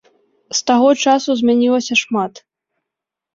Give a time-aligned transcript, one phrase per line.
[0.59, 2.33] З таго часу змянілася шмат.